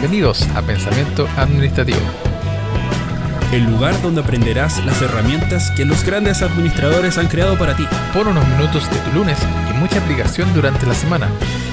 [0.00, 1.98] Bienvenidos a Pensamiento Administrativo.
[3.52, 7.86] El lugar donde aprenderás las herramientas que los grandes administradores han creado para ti.
[8.14, 9.36] Por unos minutos de tu lunes
[9.70, 11.28] y mucha aplicación durante la semana.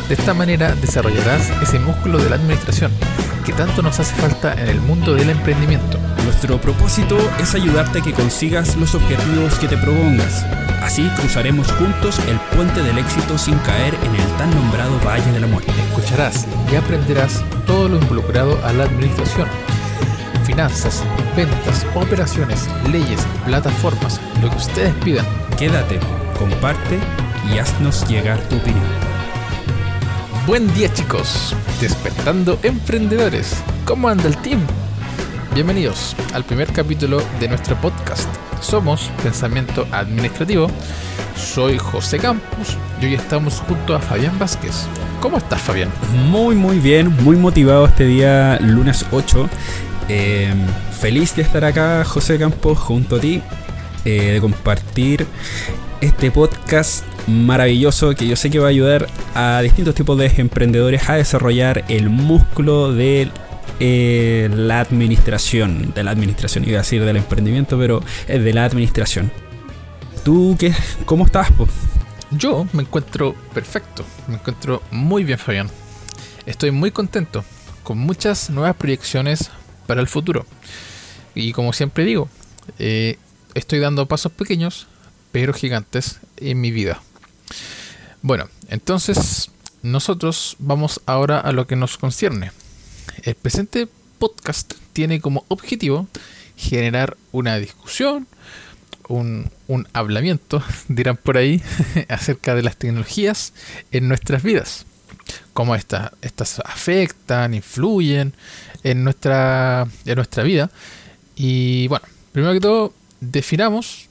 [0.10, 2.92] De esta manera desarrollarás ese músculo de la administración
[3.46, 5.98] que tanto nos hace falta en el mundo del emprendimiento.
[6.26, 10.46] Nuestro propósito es ayudarte a que consigas los objetivos que te propongas.
[10.82, 15.40] Así cruzaremos juntos el puente del éxito sin caer en el tan nombrado Valle de
[15.40, 15.72] la Muerte.
[15.90, 19.48] Escucharás y aprenderás todo lo involucrado a la administración.
[20.46, 21.04] Finanzas,
[21.36, 25.26] ventas, operaciones, leyes, plataformas, lo que ustedes pidan.
[25.58, 26.00] Quédate,
[26.38, 27.00] comparte
[27.52, 28.86] y haznos llegar tu opinión.
[30.46, 33.62] Buen día chicos, despertando emprendedores.
[33.84, 34.62] ¿Cómo anda el team?
[35.54, 38.30] Bienvenidos al primer capítulo de nuestro podcast.
[38.62, 40.70] Somos Pensamiento Administrativo.
[41.36, 44.88] Soy José Campos y hoy estamos junto a Fabián Vázquez.
[45.22, 45.90] ¿Cómo estás Fabián?
[46.30, 49.50] Muy muy bien, muy motivado este día lunes 8.
[50.10, 50.54] Eh,
[51.00, 53.42] feliz de estar acá José Campos junto a ti,
[54.06, 55.26] eh, de compartir
[56.02, 61.10] este podcast maravilloso que yo sé que va a ayudar a distintos tipos de emprendedores
[61.10, 63.30] a desarrollar el músculo de
[63.80, 69.32] eh, la administración, de la administración, iba a decir del emprendimiento, pero de la administración.
[70.24, 70.74] ¿Tú qué?
[71.06, 71.52] ¿Cómo estás?
[71.52, 71.68] Po?
[72.32, 75.70] Yo me encuentro perfecto, me encuentro muy bien Fabián.
[76.46, 77.46] Estoy muy contento,
[77.84, 79.50] con muchas nuevas proyecciones
[79.86, 80.46] para el futuro.
[81.36, 82.30] Y como siempre digo,
[82.80, 83.18] eh,
[83.54, 84.88] estoy dando pasos pequeños,
[85.32, 87.02] pero gigantes en mi vida.
[88.22, 92.52] Bueno, entonces nosotros vamos ahora a lo que nos concierne.
[93.24, 93.88] El presente
[94.20, 96.08] podcast tiene como objetivo
[96.56, 98.28] generar una discusión,
[99.08, 101.62] un, un hablamiento, dirán por ahí,
[102.10, 103.54] acerca de las tecnologías
[103.92, 104.86] en nuestras vidas.
[105.54, 108.34] Cómo estas afectan, influyen
[108.84, 110.70] en nuestra, en nuestra vida.
[111.36, 114.08] Y bueno, primero que todo, definamos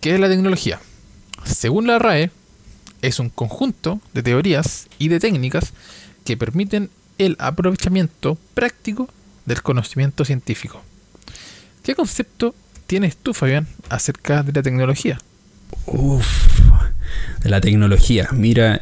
[0.00, 0.80] qué es la tecnología.
[1.44, 2.30] Según la RAE,
[3.02, 5.72] es un conjunto de teorías y de técnicas
[6.24, 6.90] que permiten
[7.20, 9.08] el aprovechamiento práctico
[9.44, 10.82] del conocimiento científico.
[11.82, 12.54] ¿Qué concepto
[12.86, 15.20] tienes tú, Fabián, acerca de la tecnología?
[15.84, 16.26] Uf,
[17.42, 18.28] de la tecnología.
[18.32, 18.80] Mira,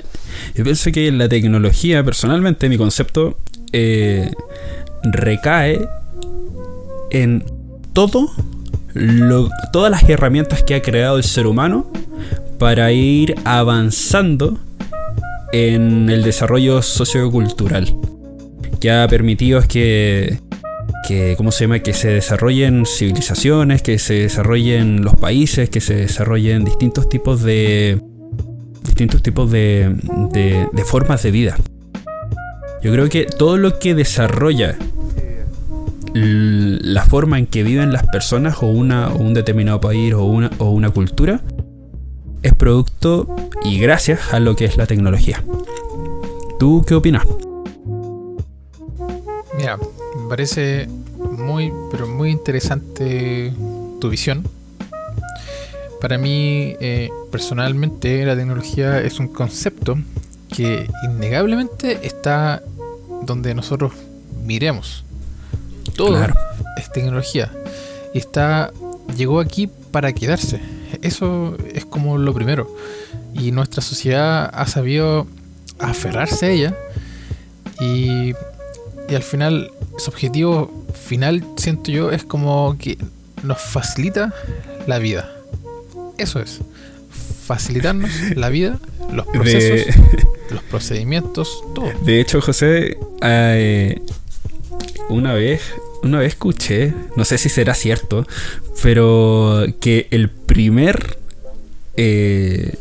[0.54, 3.38] yo pienso que la tecnología, personalmente, mi concepto
[3.72, 4.30] eh,
[5.02, 5.80] recae
[7.10, 7.44] en
[7.92, 8.30] todo
[8.94, 11.90] lo, todas las herramientas que ha creado el ser humano
[12.60, 14.60] para ir avanzando
[15.52, 17.96] en el desarrollo sociocultural
[18.78, 20.38] que ha permitido que,
[21.06, 21.80] que, ¿cómo se llama?
[21.80, 28.00] que se desarrollen civilizaciones, que se desarrollen los países, que se desarrollen distintos tipos de
[28.82, 29.94] distintos tipos de,
[30.32, 31.56] de, de formas de vida.
[32.82, 34.76] Yo creo que todo lo que desarrolla
[36.14, 40.70] la forma en que viven las personas o, una, un determinado país o una, o
[40.70, 41.40] una cultura
[42.42, 45.44] es producto y gracias a lo que es la tecnología.
[46.58, 47.24] ¿Tú qué opinas?
[50.28, 50.86] Me parece
[51.38, 53.50] muy, pero muy interesante
[53.98, 54.44] tu visión.
[56.02, 59.96] Para mí, eh, personalmente, la tecnología es un concepto
[60.54, 62.62] que innegablemente está
[63.22, 63.94] donde nosotros
[64.44, 65.02] miremos.
[65.96, 66.22] Todo
[66.76, 67.50] es tecnología.
[68.12, 68.70] Y está.
[69.16, 70.60] llegó aquí para quedarse.
[71.00, 72.70] Eso es como lo primero.
[73.32, 75.26] Y nuestra sociedad ha sabido
[75.78, 76.76] aferrarse a ella.
[77.80, 78.34] Y,
[79.08, 82.98] y al final, su objetivo final, siento yo, es como que
[83.42, 84.32] nos facilita
[84.86, 85.30] la vida.
[86.16, 86.60] Eso es.
[87.46, 88.78] Facilitarnos la vida,
[89.12, 89.94] los procesos,
[90.50, 91.90] los procedimientos, todo.
[92.04, 94.00] De hecho, José, eh,
[95.08, 95.62] una vez
[96.02, 98.26] una vez escuché, no sé si será cierto,
[98.82, 101.18] pero que el primer.
[101.96, 102.74] Eh,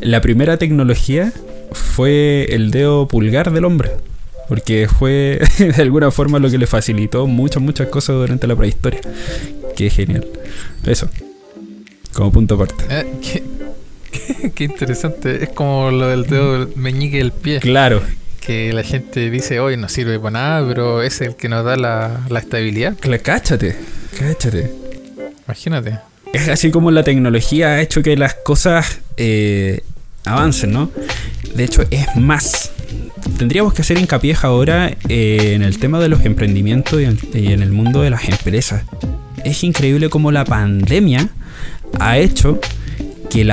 [0.00, 1.32] la primera tecnología
[1.72, 3.92] fue el dedo pulgar del hombre.
[4.50, 9.00] Porque fue de alguna forma lo que le facilitó muchas, muchas cosas durante la prehistoria.
[9.74, 10.26] Qué genial.
[10.84, 11.08] Eso.
[12.12, 12.84] Como punto aparte.
[12.90, 13.42] Eh, qué,
[14.10, 15.44] qué, qué, interesante.
[15.44, 17.60] Es como lo del dedo meñique del pie.
[17.60, 18.02] Claro
[18.40, 21.76] que la gente dice hoy no sirve para nada, pero es el que nos da
[21.76, 22.96] la, la estabilidad.
[23.22, 23.76] Cáchate,
[24.18, 24.72] cáchate.
[25.46, 25.98] Imagínate.
[26.32, 29.82] Es así como la tecnología ha hecho que las cosas eh,
[30.24, 30.90] avancen, ¿no?
[31.54, 32.72] De hecho, es más.
[33.38, 37.72] Tendríamos que hacer hincapié ahora eh, en el tema de los emprendimientos y en, el
[37.72, 38.84] mundo de las empresas.
[39.44, 41.28] Es increíble cómo la pandemia
[41.98, 42.60] ha hecho
[43.30, 43.44] que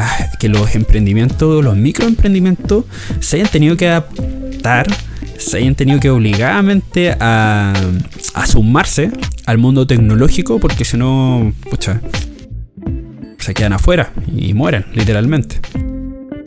[0.50, 2.86] los emprendimientos, los microemprendimientos,
[3.20, 4.88] se hayan tenido que adaptar
[5.38, 7.74] se hayan tenido que obligadamente a,
[8.34, 9.12] a sumarse
[9.46, 12.02] al mundo tecnológico porque si no, pucha,
[13.40, 15.60] se quedan afuera y mueren, literalmente.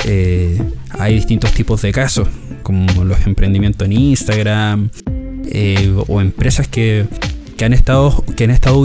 [0.05, 0.61] Eh,
[0.99, 2.29] hay distintos tipos de casos,
[2.63, 4.91] como los emprendimientos en Instagram
[5.47, 7.07] eh, o empresas que,
[7.57, 8.83] que, han estado que han estado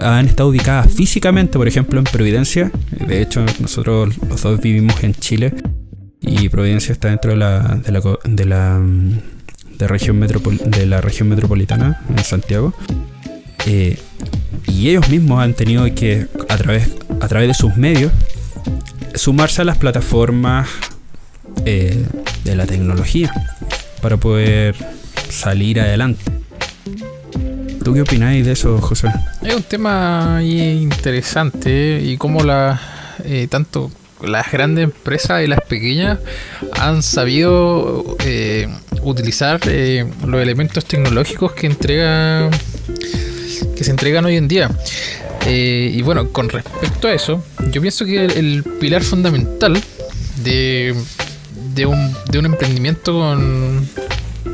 [0.00, 2.70] han estado ubicadas físicamente, por ejemplo, en Providencia.
[3.06, 5.54] De hecho, nosotros los dos vivimos en Chile
[6.20, 7.80] y Providencia está dentro de la,
[8.24, 8.80] de la,
[9.78, 12.74] de región, de la región metropolitana en Santiago.
[13.66, 13.98] Eh,
[14.66, 16.90] y ellos mismos han tenido que, a través,
[17.20, 18.12] a través de sus medios,
[19.14, 20.68] sumarse a las plataformas
[21.64, 22.04] eh,
[22.44, 23.32] de la tecnología
[24.00, 24.74] para poder
[25.28, 26.22] salir adelante.
[27.84, 29.08] ¿Tú qué opináis de eso, José?
[29.42, 32.80] Es un tema interesante y cómo la,
[33.24, 33.90] eh, tanto
[34.22, 36.18] las grandes empresas y las pequeñas
[36.78, 38.68] han sabido eh,
[39.02, 42.50] utilizar los elementos tecnológicos que entrega
[43.76, 44.70] que se entregan hoy en día.
[45.46, 49.80] Eh, y bueno, con respecto a eso, yo pienso que el, pilar fundamental
[50.42, 50.94] de,
[51.74, 53.88] de, un, de un emprendimiento con,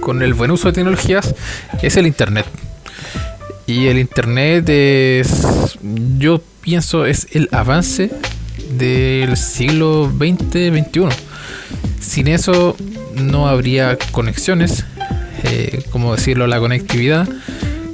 [0.00, 1.34] con el buen uso de tecnologías
[1.82, 2.46] es el Internet.
[3.66, 5.78] Y el Internet es,
[6.18, 8.10] yo pienso, es el avance
[8.78, 11.08] del siglo XX-XXI.
[12.00, 12.76] Sin eso
[13.14, 14.84] no habría conexiones,
[15.44, 17.28] eh, como decirlo, la conectividad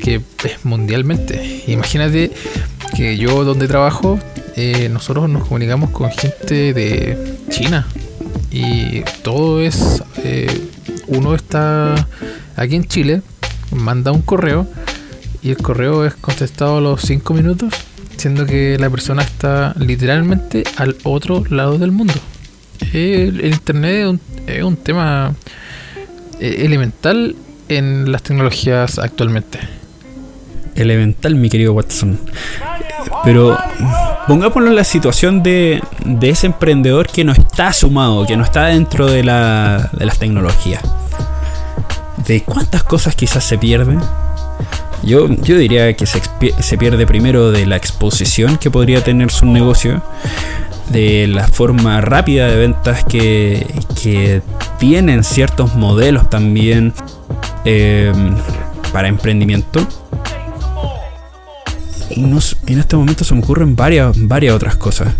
[0.00, 1.62] que es mundialmente.
[1.66, 2.32] Imagínate
[3.00, 4.19] yo donde trabajo,
[4.56, 7.87] eh, nosotros nos comunicamos con gente de China
[8.50, 10.69] y todo es, eh,
[11.06, 12.06] uno está
[12.56, 13.23] aquí en Chile,
[13.70, 14.67] manda un correo
[15.43, 17.73] y el correo es contestado a los 5 minutos,
[18.19, 22.14] siendo que la persona está literalmente al otro lado del mundo.
[22.93, 25.35] El, Internet es un, es un tema
[26.38, 27.35] eh, elemental
[27.70, 29.58] en las tecnologías actualmente
[30.75, 32.19] elemental, mi querido Watson.
[33.25, 33.56] Pero
[34.26, 38.67] pongámoslo en la situación de, de ese emprendedor que no está sumado, que no está
[38.67, 40.82] dentro de, la, de las tecnologías.
[42.26, 44.00] ¿De cuántas cosas quizás se pierden?
[45.02, 46.20] Yo, yo diría que se,
[46.58, 50.03] se pierde primero de la exposición que podría tener su negocio,
[50.91, 53.67] de la forma rápida de ventas que,
[54.03, 54.43] que
[54.79, 56.93] tienen ciertos modelos también
[57.64, 58.12] eh,
[58.93, 59.87] para emprendimiento
[62.11, 62.20] y
[62.72, 65.12] en este momento se me ocurren varias, varias otras cosas.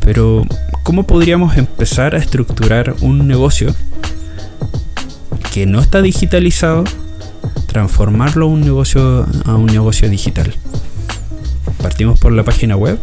[0.00, 0.44] Pero,
[0.82, 3.74] ¿cómo podríamos empezar a estructurar un negocio
[5.52, 6.84] que no está digitalizado,
[7.66, 10.54] transformarlo a un negocio, a un negocio digital?
[11.82, 12.98] ¿Partimos por la página web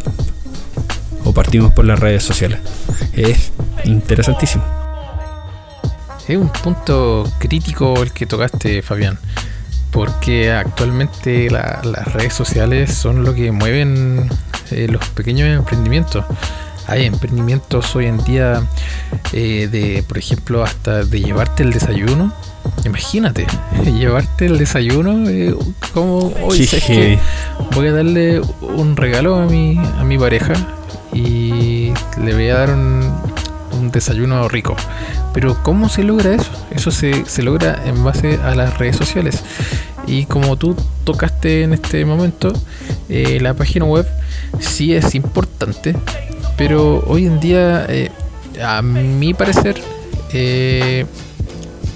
[1.24, 2.60] o partimos por las redes sociales?
[3.12, 3.52] Es
[3.84, 4.64] interesantísimo.
[6.28, 9.18] Es un punto crítico el que tocaste, Fabián
[9.90, 14.28] porque actualmente las redes sociales son lo que mueven
[14.70, 16.24] eh, los pequeños emprendimientos.
[16.86, 18.62] Hay emprendimientos hoy en día
[19.32, 22.32] eh, de, por ejemplo, hasta de llevarte el desayuno.
[22.84, 23.46] Imagínate,
[23.84, 25.54] llevarte el desayuno eh,
[25.92, 27.18] como hoy que
[27.72, 30.54] voy a darle un regalo a mi, a mi pareja
[31.12, 33.10] y le voy a dar un,
[33.72, 34.76] un desayuno rico.
[35.34, 36.50] Pero ¿cómo se logra eso?
[36.70, 39.42] Eso se, se, logra en base a las redes sociales.
[40.06, 42.52] Y como tú tocaste en este momento,
[43.08, 44.06] eh, la página web
[44.60, 45.94] sí es importante,
[46.56, 48.10] pero hoy en día, eh,
[48.62, 49.80] a mi parecer,
[50.32, 51.06] eh,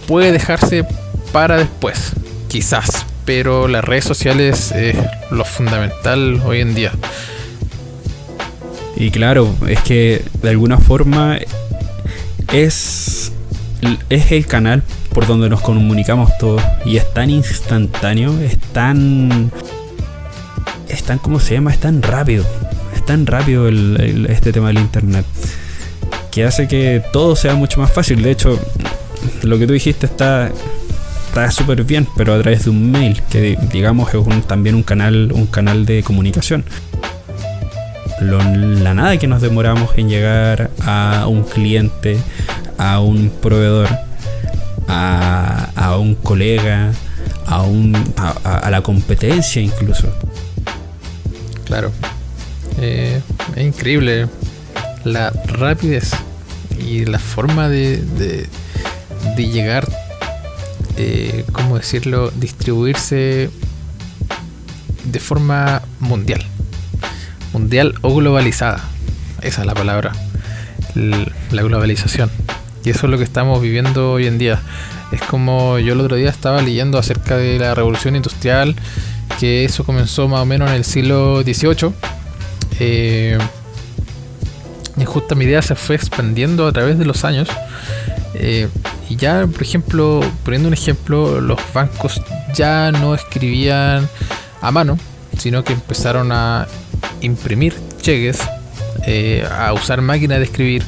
[0.07, 0.85] puede dejarse
[1.33, 2.13] para después,
[2.49, 4.97] quizás, pero las redes sociales es
[5.31, 6.93] lo fundamental hoy en día.
[8.97, 11.39] Y claro, es que de alguna forma
[12.53, 13.22] es,
[14.09, 16.63] es el canal por donde nos comunicamos todos.
[16.85, 19.51] Y es tan instantáneo, es tan.
[20.89, 21.73] Es tan, ¿cómo se llama?
[21.73, 22.45] Es tan rápido.
[22.95, 25.25] Es tan rápido este tema del internet.
[26.31, 28.23] Que hace que todo sea mucho más fácil.
[28.23, 28.59] De hecho,
[29.43, 30.51] lo que tú dijiste está
[31.33, 35.33] está súper bien, pero a través de un mail, que digamos es también un canal,
[35.33, 36.63] un canal de comunicación.
[38.23, 42.19] La nada que nos demoramos en llegar a un cliente,
[42.79, 43.89] a un proveedor,
[44.89, 46.93] a, un colega,
[47.47, 50.09] a, un, a, la competencia incluso.
[51.65, 51.93] Claro.
[52.81, 53.21] Eh,
[53.55, 54.29] es increíble
[55.05, 56.13] la rapidez
[56.79, 57.99] y la forma de,
[59.37, 59.89] de, llegar,
[60.97, 63.51] eh, ¿cómo decirlo?, distribuirse
[65.05, 66.45] de forma mundial.
[67.53, 68.81] Mundial o globalizada.
[69.43, 70.13] Esa es la palabra.
[70.95, 72.31] La globalización.
[72.85, 74.61] Y eso es lo que estamos viviendo hoy en día.
[75.13, 78.75] Es como yo el otro día estaba leyendo acerca de la revolución industrial,
[79.39, 81.93] que eso comenzó más o menos en el siglo XVIII.
[82.81, 83.39] Eh,
[84.97, 87.49] y justo mi idea se fue expandiendo a través de los años.
[88.35, 88.69] Eh,
[89.09, 92.21] y ya, por ejemplo, poniendo un ejemplo, los bancos
[92.55, 94.09] ya no escribían
[94.61, 94.99] a mano,
[95.39, 96.67] sino que empezaron a
[97.23, 98.41] imprimir cheques,
[99.07, 100.83] eh, a usar máquinas de escribir.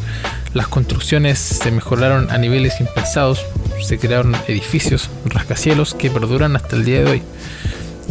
[0.52, 3.44] Las construcciones se mejoraron a niveles impensados,
[3.82, 7.22] se crearon edificios, rascacielos que perduran hasta el día de hoy.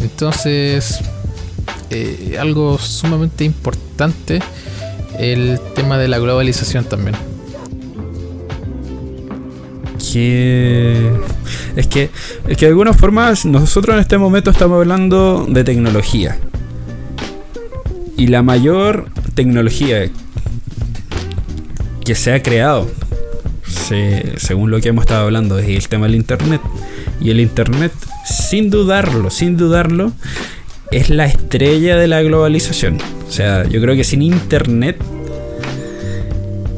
[0.02, 1.00] Entonces,
[1.90, 4.42] eh, algo sumamente importante
[5.20, 7.16] el tema de la globalización también.
[10.12, 11.12] Que
[11.76, 12.12] es que
[12.48, 16.38] es que de alguna forma nosotros en este momento estamos hablando de tecnología.
[18.18, 20.10] Y la mayor tecnología
[22.06, 22.90] que se ha creado,
[24.38, 26.62] según lo que hemos estado hablando, es el tema del Internet.
[27.20, 27.92] Y el Internet,
[28.26, 30.12] sin dudarlo, sin dudarlo,
[30.92, 33.00] es la estrella de la globalización.
[33.28, 34.98] O sea, yo creo que sin Internet,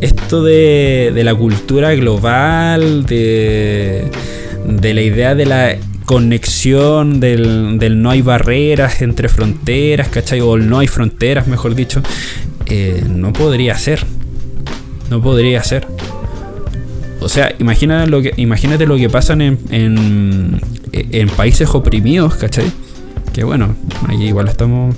[0.01, 4.09] esto de, de la cultura global, de,
[4.67, 5.75] de la idea de la
[6.05, 10.41] conexión, del, no hay barreras entre fronteras, ¿cachai?
[10.41, 12.01] O no hay fronteras, mejor dicho,
[12.67, 14.05] eh, no podría ser.
[15.09, 15.87] No podría ser.
[17.21, 22.71] O sea, imagina lo que, imagínate lo que pasa en, en, en países oprimidos, ¿cachai?
[23.33, 23.75] Que bueno,
[24.07, 24.95] ahí igual estamos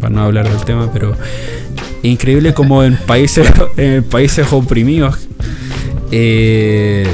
[0.00, 1.16] para no hablar del tema, pero
[2.02, 5.28] increíble como en países, en países oprimidos,
[6.10, 7.06] eh,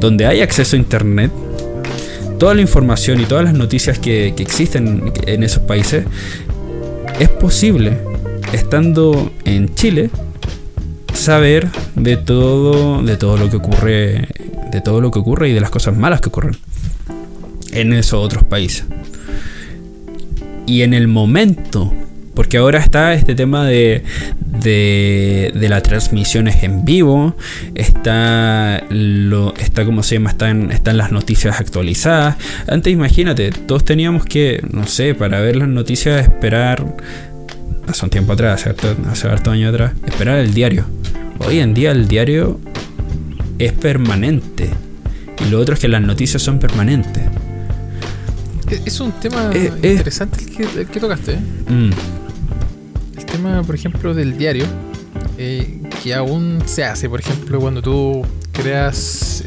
[0.00, 1.30] donde hay acceso a internet,
[2.38, 6.04] toda la información y todas las noticias que, que existen en esos países,
[7.18, 7.98] es posible,
[8.52, 10.10] estando en Chile,
[11.12, 14.28] saber de todo, de todo lo que ocurre,
[14.70, 16.56] de todo lo que ocurre y de las cosas malas que ocurren
[17.72, 18.84] en esos otros países
[20.66, 21.92] y en el momento.
[22.34, 24.02] Porque ahora está este tema de,
[24.60, 27.36] de, de las transmisiones en vivo,
[27.74, 32.36] está, lo, está como se llama, están, están las noticias actualizadas.
[32.68, 36.96] Antes imagínate, todos teníamos que, no sé, para ver las noticias esperar,
[37.86, 38.74] hace un tiempo atrás, hace,
[39.10, 40.84] hace harto años atrás, esperar el diario.
[41.38, 42.60] Hoy en día el diario
[43.58, 44.70] es permanente.
[45.44, 47.22] Y lo otro es que las noticias son permanentes.
[48.84, 49.92] Es un tema eh, eh.
[49.92, 50.38] interesante
[50.76, 51.36] el que, tocaste.
[51.36, 51.90] Mm.
[53.16, 54.64] El tema, por ejemplo, del diario,
[55.38, 59.44] eh, que aún se hace, por ejemplo, cuando tú creas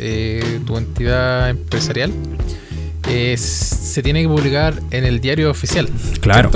[0.65, 2.11] tu entidad empresarial,
[3.37, 5.89] se tiene que publicar en el diario oficial.
[6.19, 6.51] Claro.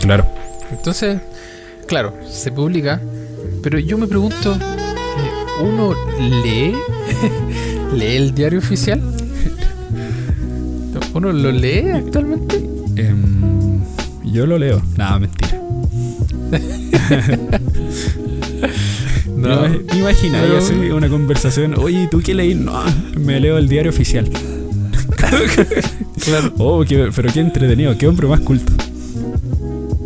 [0.00, 0.26] Claro.
[0.70, 1.20] Entonces,
[1.86, 3.00] claro, se publica,
[3.62, 4.56] pero yo me pregunto,
[5.60, 6.74] ¿uno lee?
[7.94, 9.00] ¿Lee el diario oficial?
[11.14, 12.56] ¿Uno lo lee actualmente?
[12.96, 13.82] Em,
[14.24, 14.82] yo lo leo.
[14.96, 15.61] Nada, mentira.
[19.36, 20.58] no, imagina, yo
[20.96, 21.78] una conversación.
[21.78, 22.54] Oye, ¿tú qué leí?
[22.54, 22.82] No,
[23.18, 24.30] me leo el diario oficial.
[26.24, 26.52] claro.
[26.58, 28.72] Oh, pero qué entretenido, qué hombre más culto.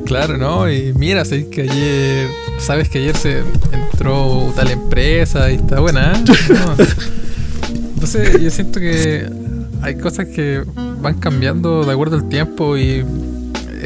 [0.06, 0.70] Claro, ¿no?
[0.70, 6.12] Y mira, sabes que ayer, sabes que ayer se entró tal empresa y está buena,
[6.12, 6.24] ¿eh?
[7.94, 9.28] Entonces yo siento que
[9.82, 10.62] hay cosas que
[11.00, 13.04] van cambiando de acuerdo al tiempo y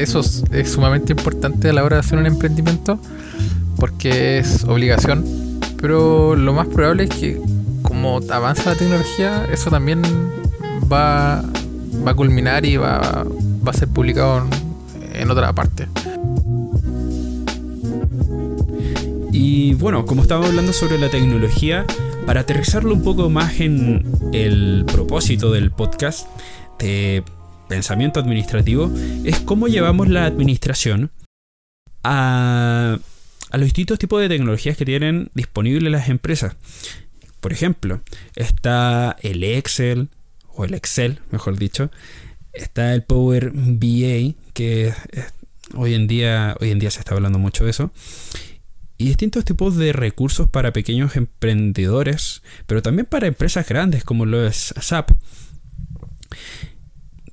[0.01, 2.99] eso es, sumamente importante a la hora de hacer un emprendimiento
[3.77, 5.25] porque es obligación.
[5.79, 7.41] Pero lo más probable es que
[7.81, 10.01] como avanza la tecnología, eso también
[10.91, 11.43] va,
[12.05, 13.25] va a culminar y va,
[13.65, 14.47] va a ser publicado
[15.13, 15.87] en, otra parte.
[19.31, 21.85] Y bueno, como estaba hablando sobre la tecnología,
[22.25, 26.27] para aterrizarlo un poco más en el propósito del podcast
[26.79, 27.23] de
[27.71, 28.91] pensamiento administrativo,
[29.23, 31.09] es cómo llevamos la administración
[32.03, 32.99] a,
[33.53, 36.57] los distintos tipos de tecnologías que tienen disponibles las empresas.
[37.39, 38.01] Por ejemplo,
[38.35, 40.09] está el Excel,
[40.49, 41.91] o el Excel, mejor dicho,
[42.51, 44.93] está el Power BI, que
[45.73, 47.89] hoy en día, hoy en día se está hablando mucho de eso
[48.97, 54.45] y distintos tipos de recursos para pequeños emprendedores, pero también para empresas grandes como lo
[54.45, 55.11] es SAP.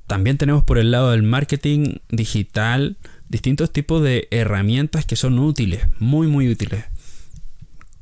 [0.08, 2.96] También tenemos por el lado del marketing digital
[3.28, 6.86] distintos tipos de herramientas que son útiles, muy muy útiles.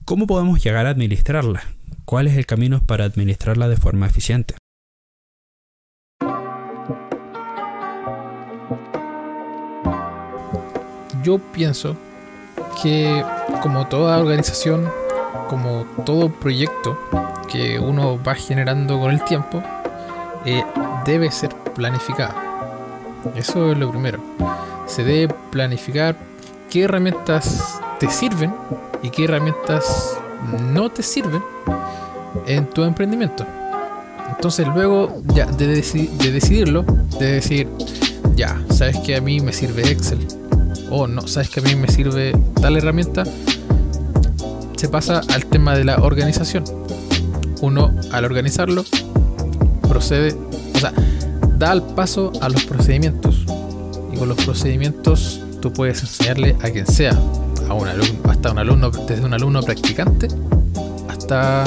[0.04, 1.64] ¿Cómo podemos llegar a administrarlas?
[2.04, 4.54] ¿Cuál es el camino para administrarla de forma eficiente?
[11.24, 11.98] Yo pienso
[12.80, 13.24] que
[13.62, 14.88] como toda organización
[15.48, 16.96] como todo proyecto
[17.50, 19.60] que uno va generando con el tiempo,
[20.46, 20.64] eh,
[21.04, 22.34] debe ser planificada.
[23.34, 24.20] Eso es lo primero.
[24.86, 26.16] Se debe planificar
[26.70, 28.54] qué herramientas te sirven
[29.02, 30.18] y qué herramientas
[30.72, 31.42] no te sirven
[32.46, 33.44] en tu emprendimiento.
[34.28, 36.82] Entonces luego ya de, de decidirlo,
[37.18, 37.68] de decir,
[38.34, 40.26] ya, sabes que a mí me sirve Excel,
[40.90, 43.24] o no, sabes que a mí me sirve tal herramienta,
[44.76, 46.64] se pasa al tema de la organización.
[47.62, 48.84] Uno, al organizarlo,
[49.86, 50.36] procede,
[50.74, 50.92] o sea,
[51.58, 53.44] da el paso a los procedimientos.
[54.12, 57.18] Y con los procedimientos tú puedes enseñarle a quien sea,
[57.68, 60.28] a un alumno, hasta un alumno, desde un alumno practicante
[61.08, 61.64] hasta,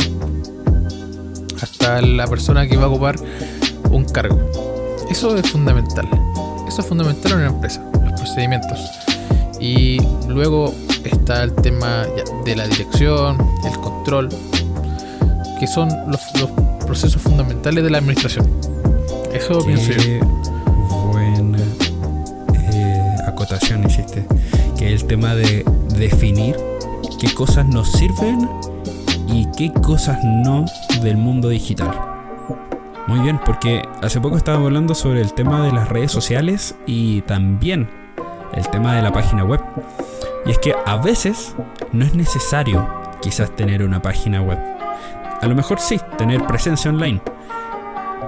[1.61, 3.15] hasta la persona que va a ocupar
[3.91, 4.39] un cargo.
[5.09, 6.07] Eso es fundamental.
[6.67, 8.79] Eso es fundamental en una empresa, los procedimientos.
[9.59, 10.73] Y luego
[11.03, 12.05] está el tema
[12.45, 14.29] de la dirección, el control,
[15.59, 16.21] que son los,
[16.89, 18.50] procesos fundamentales de la administración.
[19.31, 20.25] Eso pienso yo.
[21.12, 21.60] Buena
[22.74, 24.25] eh, acotación hiciste.
[24.75, 25.63] Que el tema de
[25.96, 26.58] definir
[27.19, 28.50] qué cosas nos sirven
[29.27, 30.65] y qué cosas no
[31.03, 31.91] del mundo digital.
[33.05, 37.22] Muy bien, porque hace poco estábamos hablando sobre el tema de las redes sociales y
[37.22, 37.88] también
[38.55, 39.62] el tema de la página web.
[40.48, 41.55] Y es que a veces
[41.91, 42.89] no es necesario
[43.22, 44.78] quizás tener una página web.
[45.41, 47.22] A lo mejor sí, tener presencia online.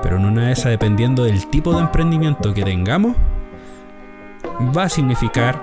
[0.02, 3.16] Pero en una de esas, dependiendo del tipo de emprendimiento que tengamos,
[4.76, 5.62] va a significar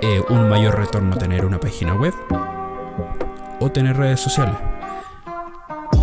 [0.00, 2.12] eh, un mayor retorno tener una página web
[3.60, 4.56] o tener redes sociales.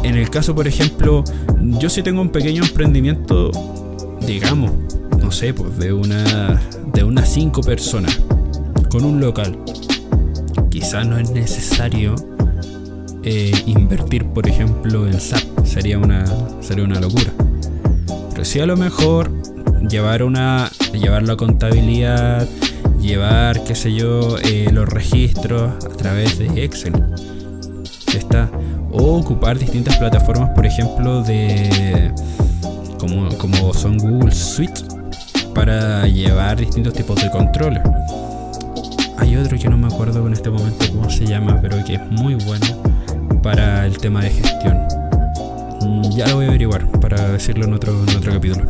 [0.03, 1.23] En el caso, por ejemplo,
[1.59, 3.51] yo si tengo un pequeño emprendimiento,
[4.21, 4.71] digamos,
[5.21, 6.61] no sé, pues de una
[6.93, 8.21] de unas 5 personas
[8.89, 9.59] con un local.
[10.69, 12.15] Quizás no es necesario
[13.23, 15.65] eh, invertir, por ejemplo, en SAP.
[15.65, 16.25] Sería una,
[16.61, 17.31] sería una locura.
[18.31, 19.31] Pero sí a lo mejor
[19.89, 22.47] llevar una llevar la contabilidad,
[23.01, 26.93] llevar, qué sé yo, eh, los registros a través de Excel.
[28.13, 28.49] Está.
[28.91, 32.11] O ocupar distintas plataformas, por ejemplo, de
[32.97, 34.81] como, como son Google Suite
[35.53, 37.81] para llevar distintos tipos de controles.
[39.17, 42.11] Hay otro que no me acuerdo en este momento cómo se llama, pero que es
[42.11, 42.65] muy bueno
[43.41, 44.77] para el tema de gestión.
[45.81, 48.65] Mm, ya lo voy a averiguar para decirlo en otro, en otro capítulo.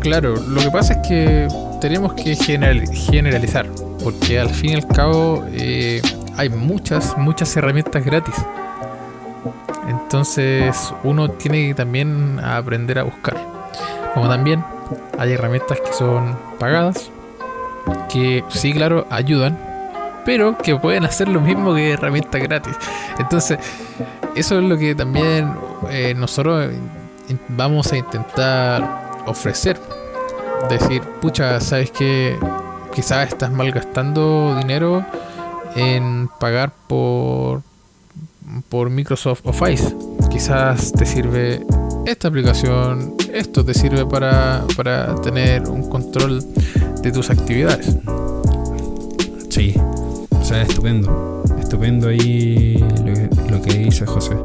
[0.00, 1.48] Claro, lo que pasa es que
[1.80, 3.66] tenemos que generalizar,
[4.02, 6.00] porque al fin y al cabo eh,
[6.36, 8.34] hay muchas, muchas herramientas gratis.
[9.88, 13.36] Entonces uno tiene que también aprender a buscar.
[14.14, 14.64] Como también
[15.18, 17.10] hay herramientas que son pagadas,
[18.08, 19.58] que sí, claro, ayudan,
[20.26, 22.76] pero que pueden hacer lo mismo que herramientas gratis.
[23.18, 23.58] Entonces,
[24.34, 25.54] eso es lo que también
[25.88, 26.70] eh, nosotros
[27.48, 29.80] vamos a intentar ofrecer.
[30.68, 32.36] Decir, pucha, ¿sabes que
[32.96, 35.04] Quizás estás malgastando dinero
[35.74, 37.60] en pagar por,
[38.70, 39.94] por Microsoft Office.
[40.30, 41.62] Quizás te sirve
[42.06, 46.42] esta aplicación, esto te sirve para, para tener un control
[47.02, 47.98] de tus actividades.
[49.50, 49.74] Sí,
[50.46, 51.42] sea, estupendo.
[51.58, 52.76] Estupendo ahí
[53.50, 54.36] lo, que dice José.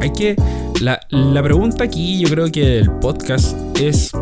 [0.00, 0.36] Hay que.
[0.80, 4.12] La, la pregunta aquí, yo creo que el podcast es.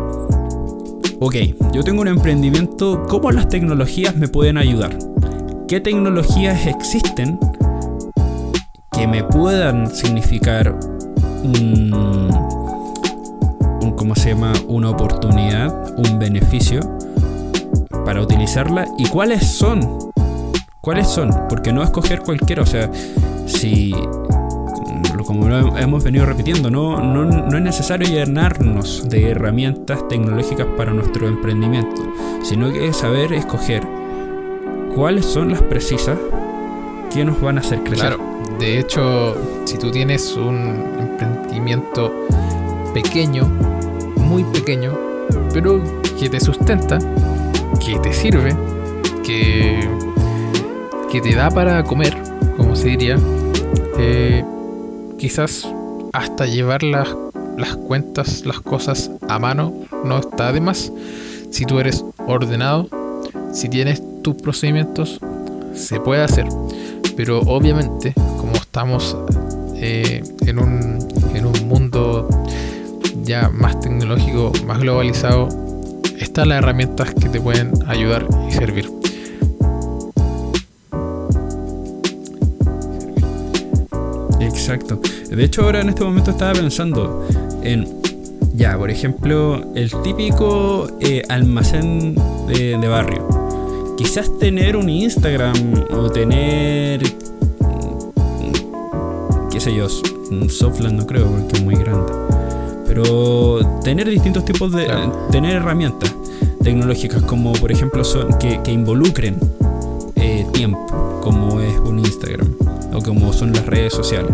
[1.19, 1.35] Ok,
[1.73, 4.97] yo tengo un emprendimiento, ¿cómo las tecnologías me pueden ayudar?
[5.67, 7.37] ¿Qué tecnologías existen
[8.91, 10.79] que me puedan significar
[11.43, 12.29] un,
[13.95, 14.53] ¿cómo se llama?
[14.67, 16.79] Una oportunidad, un beneficio
[18.05, 20.10] para utilizarla y cuáles son.
[20.81, 21.29] ¿Cuáles son?
[21.47, 22.89] Porque no escoger cualquiera, o sea,
[23.45, 23.93] si
[25.31, 30.91] como lo hemos venido repitiendo, no, no, no, es necesario llenarnos de herramientas tecnológicas para
[30.91, 32.01] nuestro emprendimiento,
[32.43, 33.81] sino que es saber escoger
[34.93, 36.17] cuáles son las precisas
[37.13, 38.15] que nos van a hacer crecer.
[38.15, 38.19] Claro,
[38.59, 40.57] de hecho, si tú tienes un
[40.99, 42.13] emprendimiento
[42.93, 43.45] pequeño,
[44.17, 44.97] muy pequeño,
[45.53, 45.81] pero
[46.19, 46.99] que te sustenta,
[47.79, 48.53] que te sirve,
[49.23, 49.87] que,
[51.11, 52.15] que te da para comer,
[52.55, 53.17] como se diría,
[53.99, 54.45] eh,
[55.17, 55.67] quizás
[56.13, 57.09] hasta llevar las,
[57.57, 59.73] las cuentas, las cosas a mano,
[60.05, 60.91] no está de más.
[61.49, 62.87] Si tú eres ordenado,
[63.51, 65.19] si tienes tus procedimientos,
[65.73, 66.45] se puede hacer.
[67.17, 69.17] Pero obviamente, como estamos
[69.75, 70.97] eh, en, un,
[71.35, 72.29] en un mundo
[73.23, 75.49] ya más tecnológico, más globalizado,
[76.17, 79.00] están las herramientas que te pueden ayudar y servir.
[84.41, 84.99] Exacto.
[85.29, 87.27] De hecho, ahora en este momento estaba pensando
[87.63, 87.87] en,
[88.53, 92.15] ya, por ejemplo, el típico eh, almacén
[92.47, 93.27] de, de barrio.
[93.97, 95.53] Quizás tener un Instagram
[95.91, 97.01] o tener,
[97.59, 99.87] mm, qué sé yo,
[100.31, 102.11] un Softland no creo porque es muy grande.
[102.87, 104.85] Pero tener distintos tipos de...
[104.85, 105.27] Claro.
[105.31, 106.13] Tener herramientas
[106.63, 109.37] tecnológicas como por ejemplo son, que, que involucren
[110.15, 112.60] eh, tiempo, como es un Instagram
[112.93, 114.31] o como son las redes sociales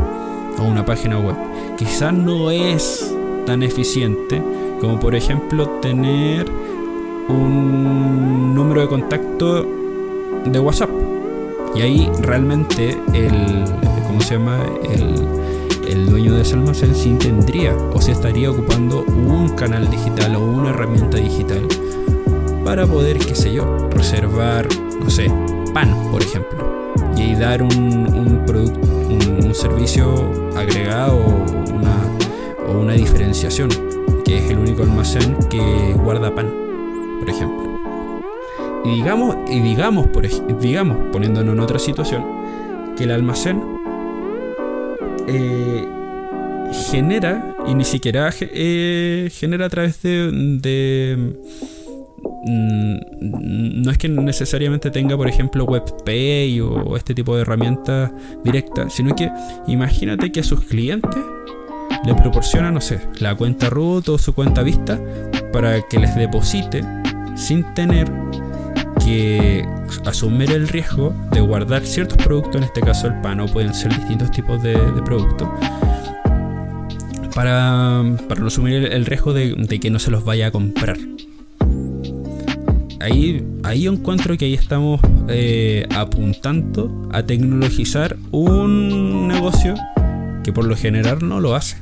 [0.60, 1.36] o una página web.
[1.78, 3.14] Quizás no es
[3.46, 4.42] tan eficiente
[4.80, 6.46] como por ejemplo tener
[7.30, 9.66] un número de contacto
[10.46, 10.90] de WhatsApp.
[11.76, 13.66] Y ahí realmente el,
[14.08, 14.60] ¿cómo se llama?
[14.92, 15.28] El,
[16.10, 20.70] dueño de ese almacén sí tendría o se estaría ocupando un canal digital o una
[20.70, 21.68] herramienta digital
[22.64, 24.68] para poder, qué sé yo, reservar,
[25.00, 25.32] no sé,
[25.74, 26.67] pan, por ejemplo.
[27.16, 31.96] Y dar un, un producto, un, servicio agregado o una,
[32.68, 33.70] o una diferenciación,
[34.24, 36.54] que es el único almacén que guarda pan,
[37.20, 37.80] por ejemplo.
[38.86, 40.28] Y digamos, y digamos, por
[40.60, 42.24] digamos, poniéndonos en otra situación,
[42.96, 43.62] que el almacén
[45.28, 45.86] eh,
[46.90, 51.34] genera, y ni siquiera eh, genera a través de,
[52.48, 58.12] no es que necesariamente tenga, por ejemplo, WebPay o este tipo de herramientas
[58.44, 59.30] directas, sino que
[59.68, 61.22] imagínate que a sus clientes
[62.06, 65.00] le proporciona, no sé, la cuenta root o su cuenta vista
[65.52, 66.84] para que les deposite
[67.36, 68.12] sin tener
[69.04, 69.66] que
[70.06, 73.96] asumir el riesgo de guardar ciertos productos, en este caso el pan, o pueden ser
[73.96, 75.48] distintos tipos de, productos,
[77.34, 80.98] para, para asumir el, riesgo de que no se los vaya a comprar.
[83.00, 89.76] Ahí, ahí encuentro que ahí estamos eh, apuntando a tecnologizar un negocio
[90.44, 91.78] que por lo general no lo hace.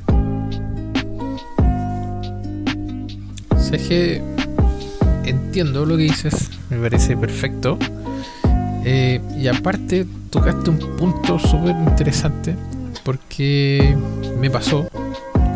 [3.88, 4.20] Que
[5.24, 7.78] entiendo lo que dices, me parece perfecto.
[8.84, 12.56] Eh, y aparte, tocaste un punto súper interesante
[13.04, 13.96] porque
[14.40, 14.88] me pasó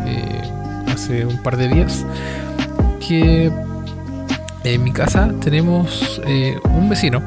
[0.06, 0.42] eh,
[0.86, 2.06] hace un par de días
[3.04, 3.50] que
[4.64, 7.22] en mi casa tenemos eh, un vecino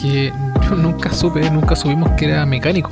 [0.00, 0.32] que
[0.68, 2.90] yo nunca supe, nunca supimos que era mecánico.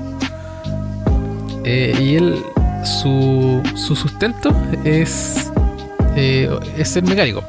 [1.64, 2.36] Eh, y él,
[2.84, 5.50] su, su sustento es,
[6.14, 7.42] eh, es ser mecánico.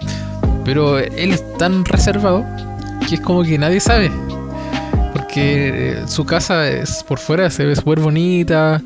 [0.66, 2.44] Pero él es tan reservado
[3.08, 4.12] que es como que nadie sabe.
[5.14, 8.82] Porque eh, su casa es por fuera se ve súper bonita.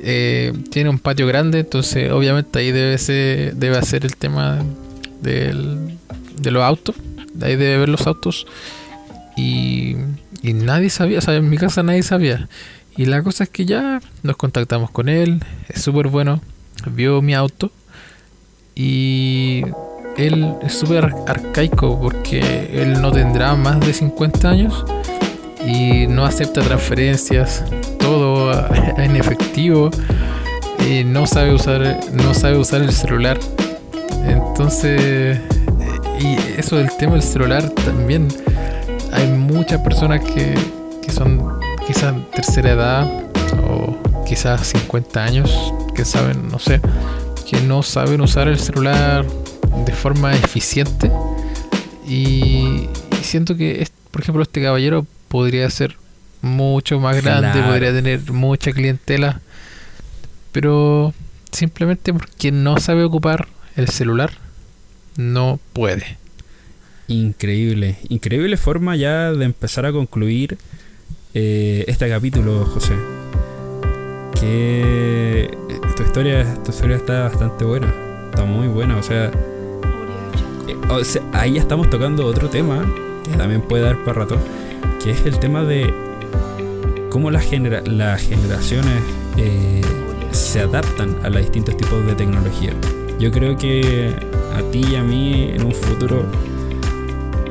[0.00, 1.60] eh, tiene un patio grande.
[1.60, 4.58] Entonces obviamente ahí debe ser, debe hacer el tema
[5.20, 5.98] del,
[6.36, 6.96] de los autos.
[7.34, 8.46] De ahí debe ver los autos.
[9.36, 9.96] Y,
[10.42, 12.48] y nadie sabía, o sea, en mi casa nadie sabía.
[12.96, 15.42] Y la cosa es que ya nos contactamos con él.
[15.68, 16.40] Es súper bueno.
[16.94, 17.70] Vio mi auto.
[18.74, 19.62] Y
[20.16, 24.84] él es súper ar- arcaico porque él no tendrá más de 50 años
[25.66, 27.64] y no acepta transferencias,
[27.98, 28.50] todo
[28.96, 29.90] en efectivo,
[30.90, 33.38] y no sabe usar, no sabe usar el celular.
[34.26, 35.38] Entonces,
[36.20, 38.28] y eso del tema del celular también,
[39.12, 40.54] hay muchas personas que,
[41.02, 43.10] que son quizás tercera edad
[43.68, 43.96] o
[44.26, 46.80] quizás 50 años que saben, no sé,
[47.48, 49.26] que no saben usar el celular
[49.84, 51.10] de forma eficiente
[52.06, 52.88] y,
[53.22, 55.96] siento que es- por ejemplo este caballero podría ser
[56.42, 57.68] mucho más grande Claro.
[57.68, 59.40] podría tener mucha clientela
[60.50, 61.14] pero
[61.50, 64.32] simplemente porque no sabe ocupar el celular
[65.16, 66.18] no puede
[67.08, 70.56] Increíble, increíble forma ya de empezar a concluir
[71.34, 72.94] eh, este capítulo, José.
[74.40, 77.92] Que eh, tu historia, tu historia está bastante buena,
[78.30, 79.26] está muy buena, o sea,
[80.68, 82.84] eh, ahí estamos tocando otro tema
[83.24, 84.38] que también puede dar para rato,
[85.02, 85.92] que es el tema de
[87.10, 89.02] cómo las, genera- las generaciones
[89.36, 89.82] eh,
[90.30, 92.72] se adaptan a los distintos tipos de tecnología.
[93.18, 94.14] Yo creo que
[94.56, 96.24] a ti y a mí en un futuro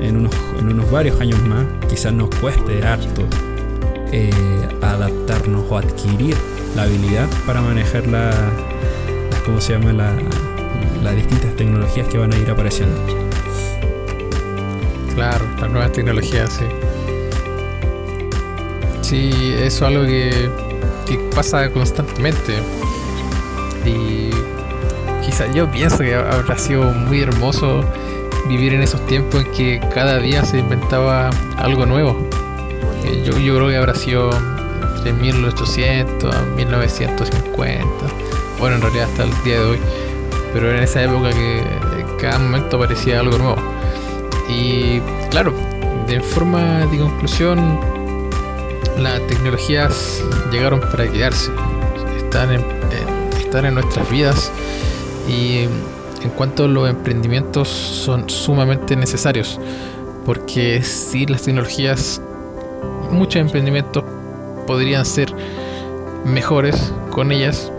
[0.01, 3.23] en unos, en unos varios años más, quizás nos cueste harto
[4.11, 4.29] eh,
[4.81, 6.35] adaptarnos o adquirir
[6.75, 8.29] la habilidad para manejar la,
[9.29, 9.93] las- ¿cómo se llama?
[9.93, 10.13] La-
[11.03, 12.95] las distintas tecnologías que van a ir apareciendo.
[15.15, 16.65] Claro, las nuevas tecnologías, sí.
[19.01, 20.49] Sí, eso es algo que,
[21.07, 22.55] que pasa constantemente.
[23.85, 24.31] Y
[25.25, 27.81] quizá yo pienso que habrá sido muy hermoso
[28.47, 32.27] vivir en esos tiempos en que cada día se inventaba algo nuevo.
[33.03, 34.29] Eh, Yo, yo creo que habrá sido
[34.97, 37.86] entre 1800 a 1950.
[38.60, 39.79] Bueno, en realidad hasta el día de hoy.
[40.53, 41.63] Pero en esa época que
[42.19, 43.55] cada momento parecía algo nuevo.
[44.49, 45.53] Y claro,
[46.07, 47.79] de forma de conclusión,
[48.97, 51.51] las tecnologías llegaron para quedarse.
[52.17, 52.63] Están en,
[53.39, 54.51] están en nuestras vidas
[55.32, 55.67] y
[56.24, 59.60] en cuanto a los emprendimientos son sumamente necesarios
[60.26, 62.22] porque si las tecnologías
[63.12, 64.04] muchos emprendimientos
[64.67, 65.34] podrían ser
[66.26, 67.72] mejores con ellas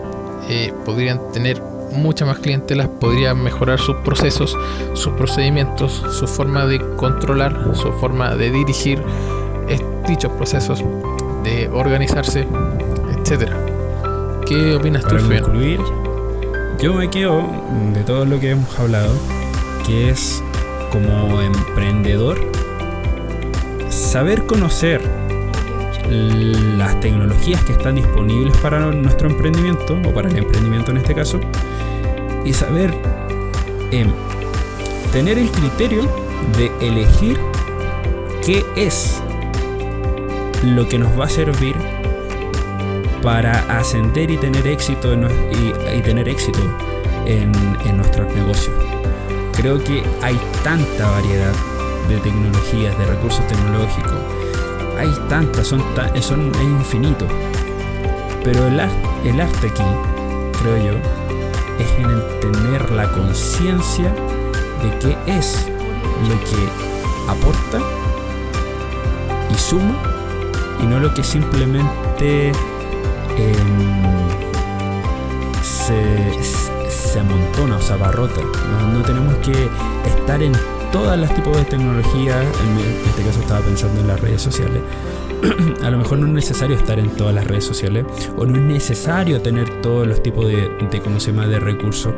[0.49, 1.61] eh, podrían tener
[1.91, 4.57] muchas más clientelas podrían mejorar sus procesos
[4.93, 9.01] sus procedimientos su forma de controlar su forma de dirigir
[10.07, 10.83] dichos procesos
[11.43, 12.47] de organizarse
[13.17, 13.57] etcétera.
[14.45, 15.79] ¿qué opinas Para tú concluir,
[16.83, 17.49] yo me quedo
[17.93, 19.13] de todo lo que hemos hablado,
[19.87, 20.43] que es
[20.91, 22.37] como emprendedor
[23.89, 25.01] saber conocer
[26.09, 31.39] las tecnologías que están disponibles para nuestro emprendimiento o para el emprendimiento en este caso
[32.43, 32.93] y saber
[33.91, 34.11] em,
[35.13, 36.01] tener el criterio
[36.57, 37.39] de elegir
[38.45, 39.23] qué es
[40.65, 41.77] lo que nos va a servir
[43.23, 46.59] para ascender y tener éxito en, y, tener éxito
[47.25, 47.51] en,
[47.95, 48.75] nuestros negocios.
[49.53, 51.53] Creo que hay tanta variedad
[52.09, 54.19] de tecnologías, de recursos tecnológicos.
[54.99, 55.81] Hay tantas, son,
[56.19, 57.25] son es infinito.
[58.43, 58.79] Pero el,
[59.23, 59.83] el arte aquí,
[60.61, 60.99] creo yo,
[61.79, 64.13] es en tener la conciencia
[64.83, 65.65] de qué es
[66.27, 67.79] lo que aporta
[69.49, 69.95] y suma
[70.81, 72.51] y no lo que simplemente
[75.61, 76.43] se,
[76.89, 78.41] se amontona o se abarrota.
[78.91, 79.69] No, tenemos que
[80.07, 80.53] estar en
[80.91, 82.41] todas las tipos de tecnología.
[82.41, 84.81] En, este caso estaba pensando en las redes sociales.
[85.83, 88.05] A lo mejor no es necesario estar en todas las redes sociales
[88.37, 92.13] o no es necesario tener todos los tipos de, de ¿cómo se llama?, de recursos.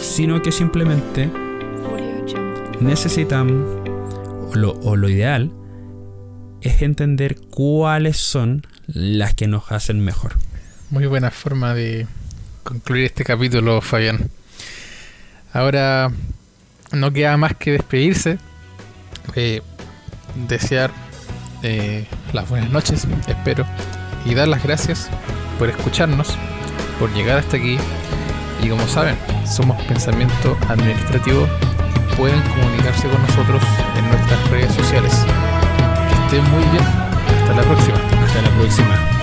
[0.00, 1.30] Sino que simplemente
[2.80, 3.64] necesitan,
[4.48, 5.50] o lo, o lo ideal,
[6.60, 10.34] es entender cuáles son las que nos hacen mejor.
[10.90, 12.06] Muy buena forma de
[12.62, 14.30] concluir este capítulo, Fabián.
[15.52, 16.10] Ahora
[16.92, 18.38] no queda más que despedirse,
[19.34, 19.62] eh,
[20.48, 20.90] desear
[21.62, 23.64] eh, las buenas noches, espero,
[24.24, 25.08] y dar las gracias
[25.58, 26.36] por escucharnos,
[26.98, 27.78] por llegar hasta aquí.
[28.62, 29.16] Y como saben,
[29.46, 31.46] somos Pensamiento Administrativo
[32.16, 33.62] pueden comunicarse con nosotros
[33.96, 35.12] en nuestras redes sociales.
[36.08, 36.84] Que estén muy bien.
[36.84, 38.13] Hasta la próxima.
[38.34, 39.13] Hasta la próxima.